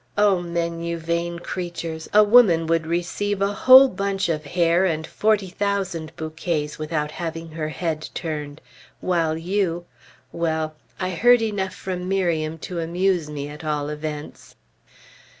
O 0.17 0.41
men! 0.41 0.81
you 0.81 0.97
vain 0.97 1.37
creatures! 1.37 2.09
A 2.11 2.23
woman 2.23 2.65
would 2.65 2.87
receive 2.87 3.39
a 3.39 3.53
whole 3.53 3.87
bunch 3.87 4.29
of 4.29 4.45
hair 4.45 4.83
and 4.83 5.05
forty 5.05 5.47
thousand 5.49 6.11
bouquets, 6.15 6.79
without 6.79 7.11
having 7.11 7.51
her 7.51 7.69
head 7.69 8.09
turned; 8.15 8.61
while 8.99 9.37
you 9.37 9.85
Well! 10.31 10.73
I 10.99 11.11
heard 11.11 11.43
enough 11.43 11.75
from 11.75 12.09
Miriam 12.09 12.57
to 12.65 12.79
amuse 12.79 13.29
me, 13.29 13.47
at 13.47 13.63
all 13.63 13.89
events. 13.89 14.55